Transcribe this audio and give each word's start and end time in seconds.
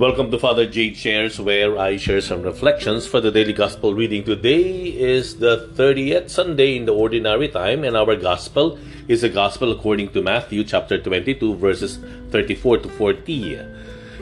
Welcome 0.00 0.30
to 0.30 0.38
Father 0.38 0.64
Jade 0.64 0.96
Shares, 0.96 1.38
where 1.38 1.76
I 1.76 1.98
share 1.98 2.22
some 2.22 2.40
reflections 2.40 3.06
for 3.06 3.20
the 3.20 3.30
daily 3.30 3.52
gospel 3.52 3.92
reading. 3.92 4.24
Today 4.24 4.84
is 4.88 5.36
the 5.36 5.68
30th 5.74 6.30
Sunday 6.30 6.74
in 6.74 6.86
the 6.86 6.94
ordinary 6.94 7.48
time, 7.48 7.84
and 7.84 7.94
our 7.94 8.16
gospel 8.16 8.78
is 9.08 9.20
the 9.20 9.28
gospel 9.28 9.70
according 9.70 10.12
to 10.12 10.22
Matthew 10.22 10.64
chapter 10.64 10.96
22, 10.96 11.54
verses 11.56 11.98
34 12.30 12.78
to 12.78 12.88
40. 12.88 13.56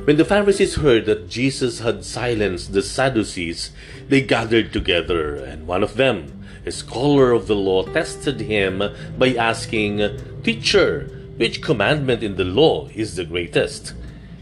When 0.03 0.17
the 0.17 0.25
Pharisees 0.25 0.75
heard 0.75 1.07
that 1.07 1.29
Jesus 1.29 1.79
had 1.79 2.05
silenced 2.05 2.73
the 2.73 2.83
Sadducees, 2.83 3.71
they 4.09 4.21
gathered 4.21 4.73
together, 4.73 5.37
and 5.37 5.69
one 5.69 5.85
of 5.85 5.95
them, 5.95 6.43
a 6.67 6.73
scholar 6.73 7.31
of 7.31 7.47
the 7.47 7.55
law, 7.55 7.85
tested 7.85 8.41
him 8.41 8.83
by 9.17 9.37
asking, 9.37 10.03
Teacher, 10.43 11.05
which 11.37 11.63
commandment 11.63 12.25
in 12.25 12.35
the 12.35 12.43
law 12.43 12.89
is 12.97 13.15
the 13.15 13.25
greatest? 13.25 13.95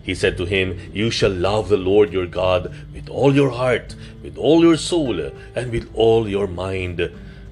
He 0.07 0.15
said 0.15 0.37
to 0.37 0.45
him, 0.45 0.79
You 0.93 1.11
shall 1.11 1.33
love 1.33 1.69
the 1.69 1.77
Lord 1.77 2.13
your 2.13 2.27
God 2.27 2.73
with 2.95 3.09
all 3.09 3.35
your 3.35 3.51
heart, 3.51 3.97
with 4.23 4.39
all 4.39 4.63
your 4.63 4.77
soul, 4.77 5.33
and 5.53 5.73
with 5.73 5.91
all 5.95 6.29
your 6.29 6.47
mind. 6.47 7.11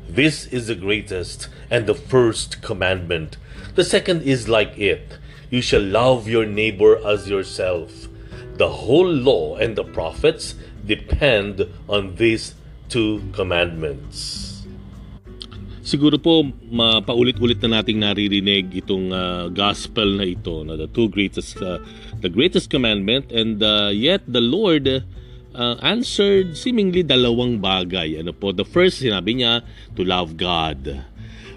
This 0.08 0.46
is 0.46 0.68
the 0.68 0.76
greatest 0.76 1.48
and 1.68 1.84
the 1.84 1.96
first 1.96 2.62
commandment. 2.62 3.38
The 3.74 3.82
second 3.82 4.22
is 4.22 4.48
like 4.48 4.78
it 4.78 5.18
You 5.50 5.62
shall 5.62 5.82
love 5.82 6.28
your 6.28 6.46
neighbor 6.46 7.04
as 7.04 7.28
yourself. 7.28 8.06
The 8.54 8.70
whole 8.70 9.10
law 9.10 9.56
and 9.56 9.74
the 9.74 9.82
prophets 9.82 10.54
depend 10.86 11.66
on 11.88 12.14
these 12.14 12.54
two 12.88 13.20
commandments. 13.32 14.43
Siguro 15.94 16.18
po 16.18 16.42
mapaulit-ulit 16.74 17.62
na 17.62 17.78
nating 17.78 18.02
naririnig 18.02 18.82
itong 18.82 19.14
uh, 19.14 19.46
gospel 19.54 20.18
na 20.18 20.26
ito 20.26 20.66
na 20.66 20.74
the 20.74 20.90
two 20.90 21.06
greatest 21.06 21.54
uh, 21.62 21.78
the 22.18 22.26
greatest 22.26 22.66
commandment 22.66 23.30
and 23.30 23.62
uh, 23.62 23.94
yet 23.94 24.18
the 24.26 24.42
Lord 24.42 24.90
uh, 24.90 25.74
answered 25.86 26.58
seemingly 26.58 27.06
dalawang 27.06 27.62
bagay. 27.62 28.18
Ano 28.18 28.34
po? 28.34 28.50
The 28.50 28.66
first 28.66 29.06
sinabi 29.06 29.38
niya 29.38 29.62
to 29.94 30.02
love 30.02 30.34
God. 30.34 30.82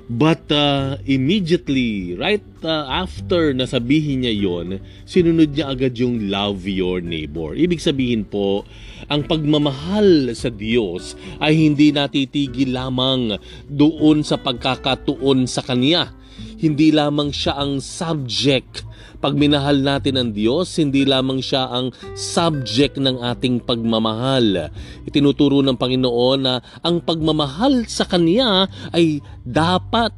But 0.08 0.48
uh, 0.56 1.04
immediately, 1.04 2.16
right 2.16 2.44
uh, 2.64 2.88
after 2.88 3.52
nasabihin 3.52 4.24
niya 4.24 4.36
yon, 4.40 4.80
sinunod 5.04 5.52
niya 5.52 5.76
agad 5.76 6.00
yung 6.00 6.32
love 6.32 6.64
your 6.64 7.04
neighbor. 7.04 7.52
Ibig 7.52 7.84
sabihin 7.84 8.24
po, 8.24 8.64
ang 9.12 9.28
pagmamahal 9.28 10.32
sa 10.32 10.48
Diyos 10.48 11.20
ay 11.44 11.60
hindi 11.60 11.92
natitigil 11.92 12.72
lamang 12.72 13.36
doon 13.68 14.24
sa 14.24 14.40
pagkakatuon 14.40 15.44
sa 15.44 15.60
Kanya. 15.60 16.16
Hindi 16.58 16.94
lamang 16.94 17.30
siya 17.34 17.58
ang 17.58 17.80
subject 17.84 18.88
pag 19.18 19.34
minahal 19.34 19.82
natin 19.82 20.14
ang 20.22 20.30
Diyos, 20.30 20.78
hindi 20.78 21.02
lamang 21.02 21.42
siya 21.42 21.74
ang 21.74 21.90
subject 22.14 23.02
ng 23.02 23.18
ating 23.26 23.66
pagmamahal. 23.66 24.70
Itinuturo 25.10 25.66
ng 25.66 25.74
Panginoon 25.74 26.40
na 26.42 26.62
ang 26.86 27.02
pagmamahal 27.02 27.90
sa 27.90 28.06
Kanya 28.06 28.70
ay 28.94 29.18
dapat 29.42 30.14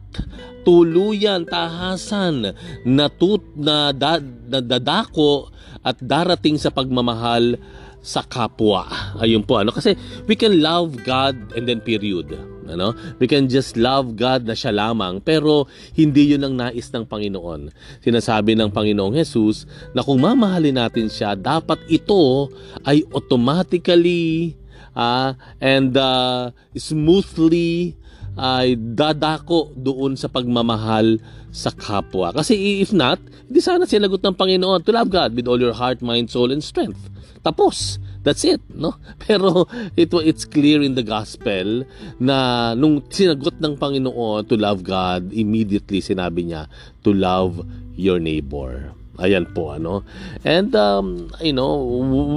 tuluyan, 0.68 1.48
tahasan, 1.48 2.52
natut, 2.84 3.40
na, 3.56 3.96
da, 3.96 4.20
na 4.20 4.60
dadako 4.60 5.48
at 5.80 5.96
darating 6.04 6.60
sa 6.60 6.68
pagmamahal 6.68 7.56
sa 8.04 8.20
kapwa. 8.28 8.84
Ayun 9.24 9.48
po 9.48 9.64
ano 9.64 9.72
kasi 9.72 9.96
we 10.28 10.36
can 10.36 10.60
love 10.60 11.00
God 11.08 11.36
and 11.56 11.72
then 11.72 11.80
period. 11.80 12.36
Ano? 12.70 12.94
We 13.18 13.26
can 13.26 13.50
just 13.50 13.76
love 13.76 14.14
God 14.14 14.46
na 14.46 14.54
siya 14.54 14.74
lamang 14.74 15.22
pero 15.22 15.66
hindi 15.98 16.34
'yun 16.34 16.46
ang 16.46 16.56
nais 16.56 16.90
ng 16.94 17.06
Panginoon. 17.06 17.74
Sinasabi 18.06 18.54
ng 18.56 18.70
Panginoong 18.70 19.18
Jesus 19.18 19.66
na 19.92 20.06
kung 20.06 20.22
mamahalin 20.22 20.78
natin 20.78 21.10
siya, 21.10 21.34
dapat 21.34 21.82
ito 21.90 22.50
ay 22.86 23.04
automatically 23.12 24.54
uh, 24.94 25.34
and 25.60 25.98
uh, 25.98 26.54
smoothly 26.78 27.98
ay 28.40 28.80
dadako 28.80 29.76
doon 29.76 30.16
sa 30.16 30.32
pagmamahal 30.32 31.20
sa 31.52 31.74
kapwa. 31.74 32.32
Kasi 32.32 32.80
if 32.80 32.96
not, 32.96 33.20
hindi 33.50 33.60
sana 33.60 33.84
sinagot 33.90 34.22
ng 34.22 34.38
Panginoon 34.38 34.86
to 34.86 34.94
love 34.94 35.10
God 35.10 35.34
with 35.36 35.50
all 35.50 35.60
your 35.60 35.76
heart, 35.76 36.00
mind, 36.00 36.30
soul, 36.32 36.54
and 36.54 36.64
strength. 36.64 37.10
Tapos, 37.42 37.98
that's 38.24 38.44
it, 38.44 38.62
no? 38.72 38.96
Pero 39.24 39.68
ito 39.96 40.20
it's 40.20 40.44
clear 40.44 40.82
in 40.84 40.96
the 40.96 41.06
gospel 41.06 41.88
na 42.20 42.72
nung 42.76 43.04
sinagot 43.08 43.60
ng 43.60 43.76
Panginoon 43.80 44.48
to 44.48 44.56
love 44.56 44.84
God, 44.84 45.32
immediately 45.32 46.04
sinabi 46.04 46.48
niya 46.48 46.68
to 47.04 47.16
love 47.16 47.64
your 47.96 48.20
neighbor. 48.20 48.96
Ayan 49.20 49.52
po 49.52 49.76
ano. 49.76 50.08
And 50.48 50.72
um, 50.80 51.28
you 51.44 51.52
know, 51.52 51.76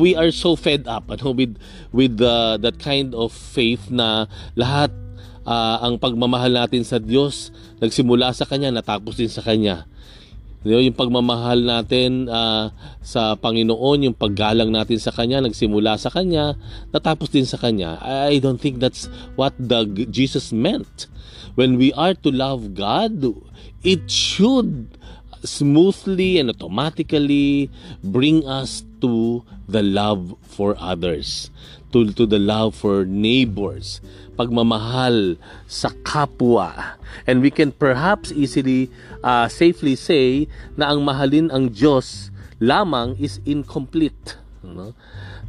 we 0.02 0.18
are 0.18 0.34
so 0.34 0.58
fed 0.58 0.90
up 0.90 1.06
ano 1.06 1.30
with 1.30 1.54
with 1.94 2.18
uh, 2.18 2.58
that 2.58 2.82
kind 2.82 3.14
of 3.14 3.30
faith 3.30 3.86
na 3.86 4.26
lahat 4.58 4.90
uh, 5.46 5.78
ang 5.82 5.98
pagmamahal 5.98 6.50
natin 6.50 6.82
sa 6.82 6.98
Diyos 6.98 7.54
nagsimula 7.78 8.34
sa 8.34 8.46
Kanya, 8.46 8.74
natapos 8.74 9.18
din 9.18 9.30
sa 9.30 9.42
Kanya. 9.42 9.86
Yung 10.62 10.94
pagmamahal 10.94 11.58
natin 11.66 12.30
uh, 12.30 12.70
sa 13.02 13.34
Panginoon, 13.34 14.06
yung 14.06 14.16
paggalang 14.16 14.70
natin 14.70 15.02
sa 15.02 15.10
Kanya, 15.10 15.42
nagsimula 15.42 15.98
sa 15.98 16.06
Kanya, 16.06 16.54
natapos 16.94 17.34
din 17.34 17.46
sa 17.46 17.58
Kanya. 17.58 17.98
I 17.98 18.38
don't 18.38 18.62
think 18.62 18.78
that's 18.78 19.10
what 19.34 19.54
the 19.58 19.86
Jesus 20.06 20.54
meant. 20.54 21.10
When 21.58 21.76
we 21.76 21.90
are 21.98 22.14
to 22.22 22.30
love 22.30 22.78
God, 22.78 23.26
it 23.82 24.06
should 24.06 24.96
smoothly 25.42 26.38
and 26.38 26.50
automatically 26.50 27.66
bring 28.02 28.46
us 28.46 28.86
to 29.02 29.42
the 29.66 29.82
love 29.82 30.38
for 30.46 30.78
others, 30.78 31.50
to, 31.92 32.10
to 32.16 32.24
the 32.24 32.40
love 32.40 32.74
for 32.74 33.04
neighbors, 33.04 34.00
pagmamahal 34.34 35.36
sa 35.68 35.92
kapwa. 36.02 36.96
And 37.28 37.44
we 37.44 37.52
can 37.52 37.70
perhaps 37.70 38.32
easily, 38.32 38.88
uh, 39.22 39.46
safely 39.46 39.94
say 39.94 40.48
na 40.74 40.90
ang 40.90 41.04
mahalin 41.04 41.52
ang 41.52 41.70
Diyos 41.70 42.32
lamang 42.58 43.14
is 43.20 43.38
incomplete. 43.44 44.40
No? 44.64 44.96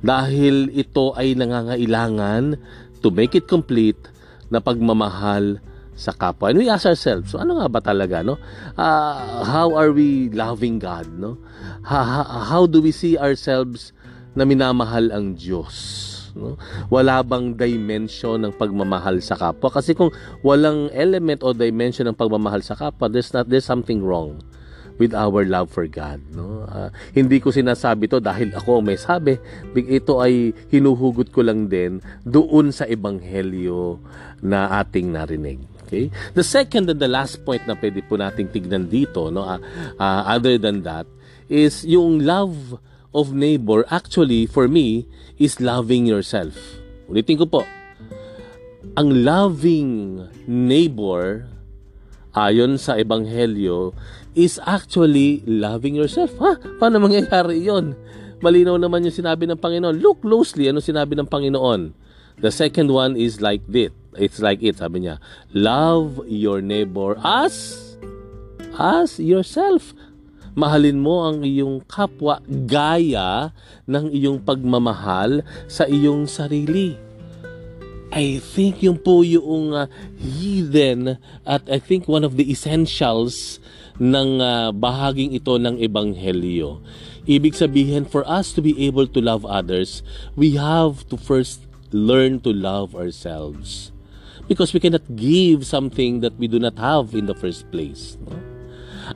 Dahil 0.04 0.70
ito 0.76 1.16
ay 1.16 1.34
nangangailangan 1.40 2.60
to 3.00 3.08
make 3.10 3.34
it 3.34 3.48
complete 3.48 4.00
na 4.52 4.60
pagmamahal 4.60 5.64
sa 5.94 6.12
kapwa. 6.12 6.50
And 6.50 6.60
we 6.60 6.68
ask 6.68 6.90
ourselves, 6.90 7.32
so 7.32 7.40
ano 7.40 7.62
nga 7.62 7.70
ba 7.70 7.80
talaga, 7.80 8.26
no? 8.26 8.42
Uh, 8.74 9.46
how 9.46 9.78
are 9.78 9.94
we 9.94 10.28
loving 10.34 10.82
God, 10.82 11.08
no? 11.14 11.38
How, 11.86 12.26
how 12.26 12.64
do 12.66 12.82
we 12.82 12.90
see 12.90 13.16
ourselves 13.16 13.94
na 14.34 14.44
minamahal 14.44 15.14
ang 15.14 15.38
Diyos? 15.38 16.13
No? 16.34 16.58
Wala 16.90 17.22
bang 17.22 17.54
dimension 17.54 18.42
ng 18.42 18.54
pagmamahal 18.58 19.22
sa 19.22 19.38
kapwa? 19.38 19.70
Kasi 19.70 19.94
kung 19.94 20.10
walang 20.42 20.90
element 20.94 21.46
o 21.46 21.54
dimension 21.54 22.10
ng 22.10 22.18
pagmamahal 22.18 22.66
sa 22.66 22.74
kapwa, 22.74 23.10
there's 23.10 23.32
not 23.34 23.46
there's 23.50 23.66
something 23.66 24.02
wrong 24.02 24.42
with 24.98 25.14
our 25.14 25.46
love 25.46 25.74
for 25.74 25.86
God. 25.90 26.22
No? 26.34 26.66
Uh, 26.70 26.90
hindi 27.14 27.42
ko 27.42 27.50
sinasabi 27.50 28.10
to 28.10 28.22
dahil 28.22 28.54
ako 28.54 28.82
may 28.82 28.98
sabi. 28.98 29.38
Ito 29.74 30.22
ay 30.22 30.54
hinuhugot 30.70 31.34
ko 31.34 31.42
lang 31.46 31.70
din 31.70 32.02
doon 32.26 32.70
sa 32.70 32.86
ebanghelyo 32.86 33.98
na 34.46 34.82
ating 34.82 35.14
narinig. 35.14 35.62
Okay? 35.86 36.10
The 36.38 36.46
second 36.46 36.90
and 36.90 37.00
the 37.02 37.10
last 37.10 37.42
point 37.46 37.66
na 37.66 37.78
pwede 37.78 38.06
po 38.06 38.18
nating 38.18 38.54
tignan 38.54 38.90
dito, 38.90 39.30
no, 39.30 39.46
uh, 39.46 39.62
uh, 39.98 40.22
other 40.30 40.58
than 40.58 40.86
that, 40.86 41.06
is 41.50 41.86
yung 41.86 42.22
love 42.22 42.78
of 43.14 43.30
neighbor 43.30 43.86
actually 43.94 44.50
for 44.50 44.66
me 44.66 45.06
is 45.38 45.58
loving 45.62 46.06
yourself. 46.06 46.54
Ulitin 47.10 47.40
ko 47.42 47.46
po. 47.50 47.62
Ang 48.94 49.26
loving 49.26 50.22
neighbor 50.46 51.50
ayon 52.34 52.78
sa 52.78 52.98
ebanghelyo 52.98 53.94
is 54.34 54.58
actually 54.66 55.46
loving 55.46 55.94
yourself. 55.98 56.34
Ha? 56.42 56.58
Paano 56.82 57.02
mangyayari 57.02 57.62
'yon? 57.62 57.94
Malinaw 58.44 58.76
naman 58.76 59.08
yung 59.08 59.16
sinabi 59.16 59.48
ng 59.48 59.58
Panginoon. 59.58 60.04
Look 60.04 60.26
closely 60.26 60.68
ano 60.68 60.84
sinabi 60.84 61.16
ng 61.16 61.30
Panginoon. 61.30 61.96
The 62.42 62.52
second 62.52 62.92
one 62.92 63.16
is 63.16 63.40
like 63.40 63.64
this. 63.70 63.94
It's 64.18 64.42
like 64.42 64.62
it, 64.62 64.78
sabi 64.78 65.06
niya. 65.06 65.22
Love 65.54 66.22
your 66.30 66.62
neighbor 66.62 67.18
as 67.22 67.80
as 68.78 69.22
yourself. 69.22 69.94
Mahalin 70.54 71.02
mo 71.02 71.26
ang 71.26 71.42
iyong 71.42 71.82
kapwa 71.90 72.38
gaya 72.46 73.50
ng 73.90 74.14
iyong 74.14 74.38
pagmamahal 74.38 75.42
sa 75.66 75.90
iyong 75.90 76.30
sarili. 76.30 76.94
I 78.14 78.38
think 78.38 78.86
yung 78.86 79.02
po 79.02 79.26
yung 79.26 79.74
uh, 79.74 79.90
hidden 80.22 81.18
at 81.50 81.66
I 81.66 81.82
think 81.82 82.06
one 82.06 82.22
of 82.22 82.38
the 82.38 82.46
essentials 82.46 83.58
ng 83.98 84.38
uh, 84.38 84.70
bahaging 84.70 85.34
ito 85.34 85.58
ng 85.58 85.82
ebanghelyo. 85.82 86.78
Ibig 87.26 87.58
sabihin 87.58 88.06
for 88.06 88.22
us 88.30 88.54
to 88.54 88.62
be 88.62 88.78
able 88.86 89.10
to 89.10 89.18
love 89.18 89.50
others, 89.50 90.06
we 90.38 90.54
have 90.54 91.02
to 91.10 91.18
first 91.18 91.66
learn 91.90 92.38
to 92.46 92.54
love 92.54 92.94
ourselves 92.94 93.90
because 94.46 94.70
we 94.70 94.82
cannot 94.82 95.06
give 95.18 95.66
something 95.66 96.22
that 96.22 96.38
we 96.38 96.46
do 96.46 96.62
not 96.62 96.78
have 96.78 97.18
in 97.18 97.26
the 97.26 97.34
first 97.34 97.66
place. 97.74 98.22
No? 98.30 98.53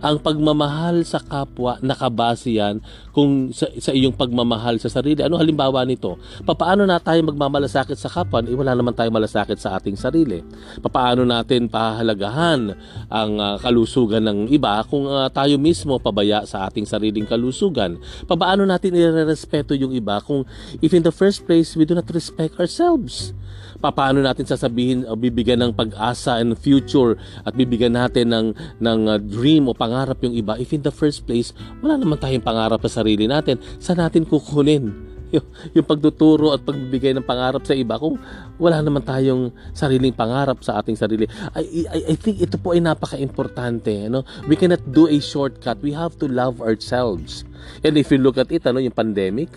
Ang 0.04 0.19
pagmamahal 0.22 1.04
sa 1.07 1.18
kapwa, 1.22 1.80
nakabase 1.80 2.60
yan 2.60 2.84
kung 3.16 3.50
sa, 3.50 3.66
sa 3.81 3.92
iyong 3.95 4.13
pagmamahal 4.13 4.78
sa 4.78 4.92
sarili. 4.92 5.24
Ano 5.24 5.42
halimbawa 5.42 5.81
nito? 5.88 6.22
Papaano 6.45 6.86
na 6.86 7.01
tayo 7.01 7.24
magmamalasakit 7.25 7.98
sa 7.98 8.12
kapwa? 8.12 8.44
Eh, 8.45 8.54
wala 8.54 8.78
naman 8.78 8.94
tayo 8.94 9.10
malasakit 9.10 9.57
sa 9.57 9.80
ating 9.80 9.98
sarili. 9.98 10.44
Papaano 10.84 11.25
natin 11.25 11.72
pahalagahan 11.72 12.78
ang 13.10 13.31
uh, 13.42 13.56
kalusugan 13.57 14.22
ng 14.28 14.39
iba 14.54 14.84
kung 14.86 15.10
uh, 15.10 15.31
tayo 15.34 15.57
mismo 15.57 15.98
pabaya 15.98 16.45
sa 16.45 16.69
ating 16.69 16.86
sariling 16.86 17.25
kalusugan? 17.25 17.98
Papaano 18.30 18.68
natin 18.68 18.94
irerespeto 18.94 19.74
yung 19.74 19.95
iba 19.95 20.22
kung 20.22 20.45
if 20.84 20.94
in 20.94 21.01
the 21.01 21.13
first 21.13 21.48
place 21.50 21.74
we 21.74 21.88
do 21.88 21.98
not 21.98 22.07
respect 22.13 22.60
ourselves? 22.62 23.34
Paano 23.77 24.19
natin 24.25 24.44
sasabihin 24.44 25.06
o 25.06 25.13
bibigyan 25.13 25.62
ng 25.62 25.71
pag-asa 25.77 26.41
and 26.41 26.57
future 26.57 27.15
at 27.45 27.53
bibigyan 27.53 27.94
natin 27.94 28.33
ng 28.33 28.47
ng 28.81 29.00
uh, 29.06 29.21
dream 29.21 29.69
o 29.69 29.77
pangarap 29.77 30.18
yung 30.25 30.33
iba 30.33 30.57
if 30.57 30.74
in 30.74 30.81
the 30.81 30.94
first 30.94 31.24
place 31.29 31.53
wala 31.79 31.95
naman 31.95 32.18
tayong 32.18 32.44
pangarap 32.44 32.81
sa 32.89 33.01
sarili 33.01 33.29
natin 33.29 33.62
saan 33.77 34.01
natin 34.01 34.25
kukunin 34.25 35.07
yung, 35.35 35.45
yung 35.75 35.85
pagtuturo 35.88 36.56
at 36.56 36.63
pagbibigay 36.63 37.12
ng 37.15 37.25
pangarap 37.25 37.63
sa 37.68 37.75
iba 37.75 38.00
kung 38.00 38.15
wala 38.56 38.79
naman 38.79 39.03
tayong 39.03 39.51
sariling 39.75 40.15
pangarap 40.15 40.63
sa 40.63 40.79
ating 40.79 40.95
sarili. 40.95 41.27
I, 41.51 41.88
I, 41.91 42.00
I 42.12 42.15
think 42.15 42.39
ito 42.39 42.56
po 42.56 42.71
ay 42.71 42.79
napaka-importante. 42.79 44.07
No? 44.07 44.24
We 44.47 44.56
cannot 44.56 44.83
do 44.95 45.12
a 45.12 45.19
shortcut. 45.19 45.83
We 45.83 45.91
have 45.94 46.15
to 46.24 46.31
love 46.31 46.63
ourselves. 46.63 47.44
And 47.83 48.00
if 48.00 48.07
you 48.07 48.24
look 48.24 48.39
at 48.39 48.51
it, 48.56 48.63
ano, 48.63 48.79
yung 48.79 48.95
pandemic, 48.95 49.51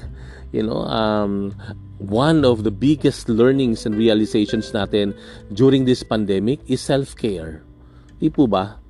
you 0.50 0.67
know, 0.67 0.82
um, 0.90 1.55
one 2.00 2.49
of 2.49 2.64
the 2.64 2.73
biggest 2.73 3.29
learnings 3.29 3.85
and 3.85 3.93
realizations 3.93 4.73
natin 4.73 5.12
during 5.52 5.85
this 5.85 6.00
pandemic 6.00 6.58
is 6.64 6.81
self-care. 6.81 7.61
Di 8.17 8.32
po 8.32 8.49
ba? 8.49 8.81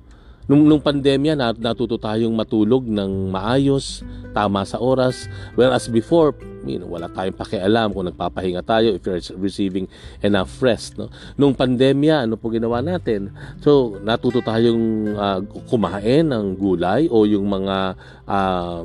Nung, 0.51 0.67
nung 0.67 0.83
pandemya, 0.83 1.37
nat, 1.37 1.55
natuto 1.63 1.95
tayong 1.95 2.35
matulog 2.35 2.83
ng 2.83 3.31
maayos, 3.31 4.03
tama 4.35 4.67
sa 4.67 4.83
oras. 4.83 5.31
Whereas 5.55 5.87
before, 5.87 6.35
you 6.67 6.75
know, 6.75 6.91
wala 6.91 7.07
tayong 7.07 7.39
pakialam 7.39 7.95
kung 7.95 8.11
nagpapahinga 8.11 8.59
tayo 8.65 8.91
if 8.91 9.05
you're 9.07 9.21
receiving 9.39 9.87
enough 10.19 10.51
rest. 10.59 10.99
No? 10.99 11.07
Nung 11.39 11.55
pandemya, 11.55 12.27
ano 12.27 12.35
po 12.35 12.51
ginawa 12.51 12.83
natin? 12.83 13.31
So, 13.63 14.01
natuto 14.03 14.43
tayong 14.43 15.15
uh, 15.15 15.39
kumain 15.71 16.27
ng 16.27 16.59
gulay 16.59 17.07
o 17.07 17.23
yung 17.23 17.47
mga 17.47 17.95
uh, 18.27 18.83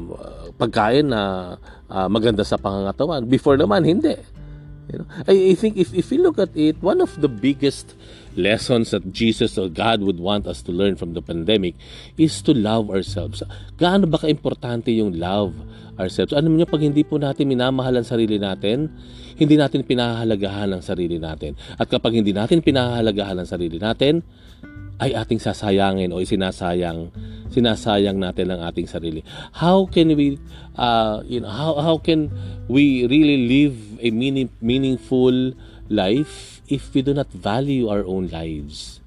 pagkain 0.61 1.11
na 1.11 1.23
uh, 1.59 1.76
maganda 1.89 2.43
sa 2.43 2.59
pangangatawan. 2.59 3.27
Before 3.27 3.55
naman, 3.55 3.87
hindi. 3.87 4.17
You 4.93 5.03
know? 5.03 5.09
I, 5.27 5.51
I 5.51 5.55
think 5.59 5.77
if, 5.77 5.91
if 5.95 6.11
you 6.15 6.23
look 6.23 6.39
at 6.39 6.55
it, 6.55 6.79
one 6.79 7.03
of 7.03 7.19
the 7.21 7.29
biggest 7.29 7.95
lessons 8.39 8.91
that 8.95 9.11
Jesus 9.11 9.59
or 9.59 9.69
God 9.69 10.03
would 10.03 10.21
want 10.21 10.47
us 10.47 10.63
to 10.63 10.71
learn 10.71 10.95
from 10.95 11.15
the 11.15 11.23
pandemic 11.23 11.75
is 12.15 12.39
to 12.47 12.55
love 12.55 12.91
ourselves. 12.91 13.43
Gaano 13.81 14.07
ba 14.07 14.23
ka-importante 14.23 14.95
yung 14.95 15.19
love 15.19 15.57
ourselves? 15.99 16.37
Ano 16.37 16.53
niyo 16.53 16.69
pag 16.69 16.85
hindi 16.85 17.03
po 17.03 17.19
natin 17.19 17.51
minamahal 17.51 17.99
ang 17.99 18.07
sarili 18.07 18.39
natin, 18.39 18.93
hindi 19.37 19.59
natin 19.59 19.83
pinahahalagahan 19.83 20.79
ang 20.79 20.83
sarili 20.85 21.19
natin. 21.19 21.59
At 21.77 21.91
kapag 21.91 22.15
hindi 22.15 22.31
natin 22.31 22.63
pinahahalagahan 22.63 23.43
ang 23.43 23.49
sarili 23.49 23.81
natin, 23.83 24.23
ay 24.97 25.13
ating 25.13 25.41
sasayangin 25.41 26.13
o 26.13 26.25
sinasayang 26.25 27.13
sinasayang 27.53 28.17
natin 28.17 28.53
ang 28.53 28.61
ating 28.65 28.89
sarili. 28.89 29.21
How 29.53 29.85
can 29.89 30.13
we 30.17 30.41
uh, 30.77 31.21
you 31.29 31.45
know 31.45 31.53
how 31.53 31.77
how 31.81 31.97
can 32.01 32.33
we 32.67 33.05
really 33.07 33.45
live 33.45 33.77
a 34.01 34.09
meaning, 34.11 34.49
meaningful 34.59 35.53
life 35.87 36.65
if 36.67 36.91
we 36.97 37.05
do 37.05 37.13
not 37.13 37.29
value 37.31 37.93
our 37.93 38.05
own 38.09 38.33
lives? 38.33 39.05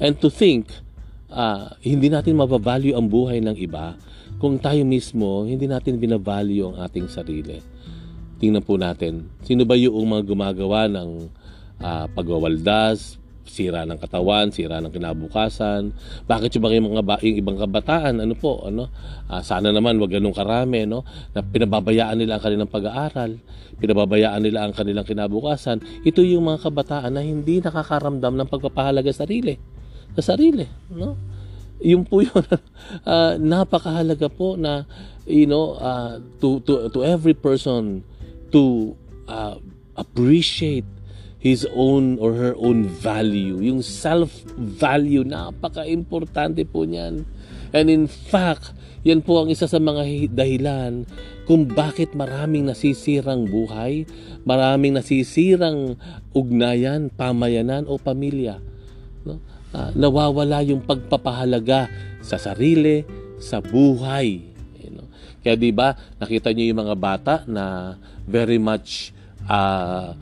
And 0.00 0.16
to 0.24 0.32
think 0.32 0.72
uh, 1.28 1.76
hindi 1.84 2.08
natin 2.08 2.40
mabavalue 2.40 2.96
ang 2.96 3.12
buhay 3.12 3.44
ng 3.44 3.56
iba 3.60 4.00
kung 4.40 4.56
tayo 4.56 4.80
mismo 4.86 5.44
hindi 5.44 5.68
natin 5.68 6.00
binavalue 6.00 6.72
ang 6.72 6.76
ating 6.88 7.06
sarili. 7.10 7.60
Tingnan 8.38 8.62
po 8.62 8.78
natin, 8.78 9.26
sino 9.42 9.66
ba 9.66 9.74
yung 9.74 9.98
mga 10.14 10.22
gumagawa 10.30 10.86
ng 10.86 11.26
uh, 11.82 12.06
pagwawaldas, 12.14 13.18
sira 13.48 13.88
ng 13.88 13.98
katawan, 13.98 14.52
sira 14.52 14.78
ng 14.78 14.92
kinabukasan. 14.92 15.90
Bakit 16.28 16.56
yung, 16.56 16.64
mga, 16.68 16.76
mga 16.84 17.20
yung 17.24 17.38
ibang 17.40 17.58
kabataan, 17.58 18.20
ano 18.20 18.34
po, 18.36 18.68
ano, 18.68 18.92
uh, 19.26 19.42
sana 19.42 19.72
naman 19.72 19.96
wag 19.98 20.12
ganun 20.12 20.36
karami, 20.36 20.84
no, 20.84 21.02
na 21.32 21.40
pinababayaan 21.40 22.16
nila 22.20 22.38
ang 22.38 22.44
kanilang 22.44 22.70
pag-aaral, 22.70 23.40
pinababayaan 23.80 24.40
nila 24.44 24.68
ang 24.68 24.72
kanilang 24.76 25.08
kinabukasan. 25.08 25.80
Ito 26.04 26.20
yung 26.22 26.46
mga 26.46 26.68
kabataan 26.68 27.16
na 27.16 27.24
hindi 27.24 27.58
nakakaramdam 27.64 28.36
ng 28.36 28.48
pagpapahalaga 28.48 29.10
sa 29.10 29.24
sarili. 29.24 29.56
Sa 30.14 30.22
sarili, 30.34 30.68
no? 30.92 31.16
Yung 31.78 32.02
po 32.02 32.20
yun, 32.22 32.44
uh, 33.06 33.38
napakahalaga 33.52 34.26
po 34.28 34.58
na, 34.58 34.84
you 35.24 35.46
know, 35.46 35.78
uh, 35.78 36.18
to, 36.42 36.58
to, 36.66 36.90
to 36.90 37.06
every 37.06 37.34
person 37.34 38.02
to 38.50 38.94
uh, 39.30 39.56
appreciate 39.94 40.86
his 41.38 41.62
own 41.70 42.18
or 42.18 42.34
her 42.34 42.54
own 42.58 42.86
value. 42.86 43.62
Yung 43.62 43.80
self-value, 43.82 45.22
napaka-importante 45.22 46.66
po 46.66 46.82
niyan. 46.82 47.22
And 47.70 47.86
in 47.86 48.10
fact, 48.10 48.74
yan 49.06 49.22
po 49.22 49.46
ang 49.46 49.48
isa 49.48 49.70
sa 49.70 49.78
mga 49.78 50.34
dahilan 50.34 51.06
kung 51.46 51.70
bakit 51.70 52.12
maraming 52.12 52.66
nasisirang 52.66 53.46
buhay, 53.46 54.04
maraming 54.42 54.98
nasisirang 54.98 55.94
ugnayan, 56.34 57.08
pamayanan 57.14 57.86
o 57.86 57.96
pamilya. 57.96 58.58
No? 59.22 59.38
Uh, 59.70 59.94
nawawala 59.94 60.64
yung 60.66 60.82
pagpapahalaga 60.82 61.86
sa 62.20 62.36
sarili, 62.36 63.06
sa 63.38 63.62
buhay. 63.62 64.42
You 64.82 64.90
know? 64.98 65.08
Kaya 65.40 65.54
'di 65.54 65.70
ba, 65.70 65.94
nakita 66.18 66.50
niyo 66.50 66.74
yung 66.74 66.82
mga 66.82 66.96
bata 66.98 67.34
na 67.46 67.94
very 68.26 68.58
much 68.58 69.14
uh, 69.46 70.12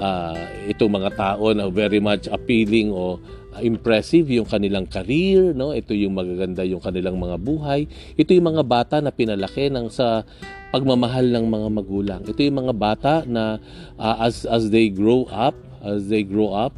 uh, 0.00 0.36
itong 0.68 0.92
mga 0.92 1.10
tao 1.16 1.52
na 1.52 1.68
very 1.72 2.00
much 2.00 2.28
appealing 2.28 2.92
o 2.92 3.20
uh, 3.52 3.60
impressive 3.64 4.28
yung 4.28 4.48
kanilang 4.48 4.84
career, 4.88 5.56
no? 5.56 5.72
Ito 5.72 5.96
yung 5.96 6.16
magaganda 6.16 6.62
yung 6.64 6.80
kanilang 6.80 7.16
mga 7.16 7.36
buhay. 7.40 7.88
Ito 8.16 8.36
yung 8.36 8.56
mga 8.56 8.64
bata 8.64 8.96
na 9.00 9.12
pinalaki 9.12 9.72
ng 9.72 9.88
sa 9.88 10.24
pagmamahal 10.70 11.32
ng 11.32 11.44
mga 11.48 11.68
magulang. 11.72 12.20
Ito 12.26 12.40
yung 12.42 12.58
mga 12.66 12.74
bata 12.76 13.14
na 13.24 13.56
uh, 13.96 14.16
as 14.20 14.44
as 14.44 14.68
they 14.68 14.92
grow 14.92 15.24
up, 15.32 15.56
as 15.80 16.12
they 16.12 16.20
grow 16.20 16.52
up, 16.52 16.76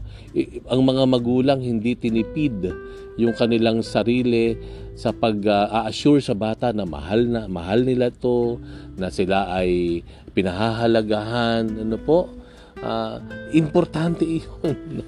ang 0.69 0.83
mga 0.85 1.05
magulang 1.09 1.61
hindi 1.65 1.99
tinipid 1.99 2.71
yung 3.19 3.35
kanilang 3.35 3.83
sarili 3.83 4.55
sa 4.95 5.11
pag-assure 5.11 6.23
uh, 6.23 6.27
sa 6.31 6.35
bata 6.39 6.71
na 6.71 6.87
mahal 6.87 7.27
na 7.27 7.51
mahal 7.51 7.83
nila 7.83 8.15
to 8.15 8.63
na 8.95 9.11
sila 9.11 9.51
ay 9.51 10.03
pinahahalagahan 10.35 11.67
ano 11.83 11.99
po 11.99 12.38
uh, 12.83 13.21
importante 13.55 14.25
yun. 14.39 15.03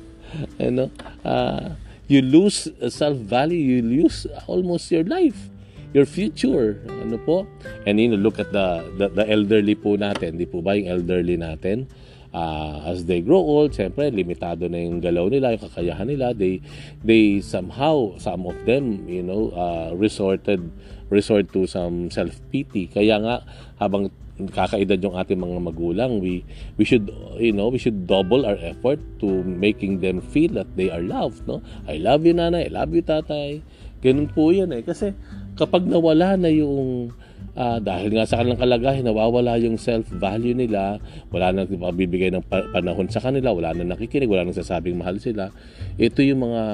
ano? 0.59 0.85
Uh, 1.25 1.75
you 2.11 2.23
lose 2.23 2.67
self-value, 2.91 3.59
you 3.59 3.83
lose 3.83 4.27
almost 4.51 4.91
your 4.91 5.07
life, 5.07 5.51
your 5.95 6.07
future. 6.07 6.83
Ano 6.91 7.19
po? 7.23 7.47
And 7.87 8.03
you 8.03 8.11
know, 8.11 8.19
look 8.19 8.43
at 8.43 8.51
the, 8.51 8.83
the, 8.99 9.07
the 9.15 9.25
elderly 9.31 9.79
po 9.79 9.95
natin. 9.95 10.39
Di 10.39 10.47
po 10.47 10.63
ba 10.63 10.75
yung 10.75 10.91
elderly 10.91 11.39
natin? 11.39 11.87
Uh, 12.31 12.87
as 12.87 13.11
they 13.11 13.19
grow 13.19 13.43
old, 13.43 13.75
siyempre, 13.75 14.07
limitado 14.15 14.71
na 14.71 14.79
yung 14.79 15.03
galaw 15.03 15.27
nila, 15.27 15.55
yung 15.55 15.67
kakayahan 15.67 16.07
nila. 16.07 16.31
They, 16.31 16.63
they 17.03 17.43
somehow, 17.43 18.15
some 18.23 18.47
of 18.47 18.55
them, 18.67 19.07
you 19.11 19.23
know, 19.23 19.51
uh, 19.51 19.91
resorted, 19.99 20.63
resort 21.11 21.51
to 21.55 21.67
some 21.67 22.07
self-pity. 22.11 22.87
Kaya 22.87 23.19
nga, 23.19 23.43
habang 23.83 24.15
kakaedad 24.49 24.97
yung 25.03 25.19
ating 25.19 25.37
mga 25.37 25.59
magulang 25.61 26.23
we 26.23 26.47
we 26.81 26.85
should 26.89 27.11
you 27.37 27.53
know 27.53 27.69
we 27.69 27.77
should 27.77 28.09
double 28.09 28.49
our 28.49 28.57
effort 28.65 29.03
to 29.21 29.45
making 29.45 30.01
them 30.01 30.23
feel 30.23 30.49
that 30.57 30.71
they 30.79 30.89
are 30.89 31.05
loved 31.05 31.45
no? 31.45 31.61
I 31.85 32.01
love 32.01 32.25
you 32.25 32.33
nanay 32.33 32.69
I 32.69 32.73
love 32.73 32.95
you 32.97 33.05
tatay. 33.05 33.61
Ganun 34.01 34.33
po 34.33 34.49
yan 34.49 34.73
eh. 34.73 34.81
Kasi 34.81 35.13
kapag 35.61 35.85
nawala 35.85 36.41
na 36.41 36.49
yung 36.49 37.13
uh, 37.57 37.79
dahil 37.81 38.17
nga 38.17 38.25
sa 38.29 38.41
kanilang 38.41 38.61
kalagayan 38.61 39.05
nawawala 39.07 39.59
yung 39.61 39.77
self 39.81 40.07
value 40.11 40.55
nila 40.55 40.99
wala 41.29 41.53
nang 41.55 41.69
mabibigay 41.71 42.31
ng 42.31 42.45
panahon 42.49 43.09
sa 43.11 43.23
kanila 43.23 43.55
wala 43.55 43.75
nang 43.75 43.91
nakikinig 43.91 44.31
wala 44.31 44.47
nang 44.47 44.57
sasabing 44.57 44.99
mahal 44.99 45.17
sila 45.19 45.51
ito 45.97 46.21
yung 46.23 46.47
mga 46.47 46.65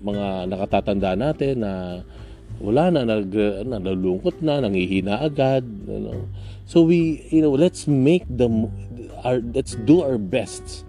mga 0.00 0.26
nakatatanda 0.50 1.12
natin 1.18 1.64
na 1.64 1.72
wala 2.60 2.92
na 2.92 3.08
nag 3.08 3.32
nalulungkot 3.64 4.44
na 4.44 4.60
nangihina 4.60 5.24
agad 5.24 5.64
you 5.64 6.00
know 6.00 6.20
So 6.70 6.86
we, 6.86 7.26
you 7.34 7.42
know, 7.42 7.50
let's 7.50 7.90
make 7.90 8.22
them, 8.30 8.70
our, 9.26 9.42
let's 9.42 9.74
do 9.74 10.06
our 10.06 10.22
best 10.22 10.86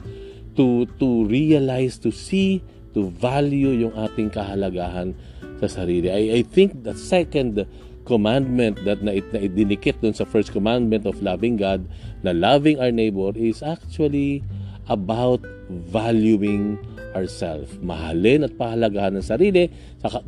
to 0.53 0.85
to 1.01 1.25
realize, 1.25 1.97
to 2.05 2.13
see, 2.13 2.61
to 2.93 3.09
value 3.09 3.73
yung 3.73 3.97
ating 3.97 4.29
kahalagahan 4.29 5.17
sa 5.57 5.81
sarili. 5.81 6.13
I, 6.13 6.37
I 6.37 6.41
think 6.45 6.85
the 6.85 6.93
second 6.93 7.65
commandment 8.05 8.77
that 8.85 9.01
na, 9.01 9.17
na 9.33 9.39
idinikit 9.41 10.05
dun 10.05 10.13
sa 10.13 10.21
first 10.21 10.53
commandment 10.53 11.09
of 11.09 11.17
loving 11.25 11.57
God, 11.57 11.89
na 12.21 12.29
loving 12.29 12.77
our 12.77 12.93
neighbor 12.93 13.33
is 13.33 13.65
actually 13.65 14.45
about 14.85 15.41
valuing 15.89 16.77
ourselves. 17.17 17.73
Mahalin 17.81 18.45
at 18.45 18.53
pahalagahan 18.53 19.17
ng 19.17 19.25
sarili 19.25 19.73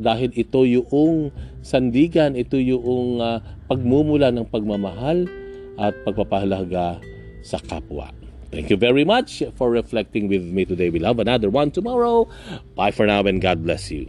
dahil 0.02 0.34
ito 0.34 0.66
yung 0.66 1.30
sandigan, 1.62 2.34
ito 2.34 2.58
yung 2.58 3.22
uh, 3.22 3.38
pagmumula 3.70 4.34
ng 4.34 4.50
pagmamahal 4.50 5.43
at 5.78 5.94
pagpapahalaga 6.04 7.00
sa 7.42 7.58
kapwa. 7.58 8.10
Thank 8.54 8.70
you 8.70 8.78
very 8.78 9.02
much 9.02 9.42
for 9.58 9.70
reflecting 9.70 10.30
with 10.30 10.46
me 10.46 10.64
today. 10.64 10.88
We'll 10.88 11.10
have 11.10 11.18
another 11.18 11.50
one 11.50 11.74
tomorrow. 11.74 12.30
Bye 12.78 12.94
for 12.94 13.06
now 13.06 13.26
and 13.26 13.42
God 13.42 13.66
bless 13.66 13.90
you. 13.90 14.06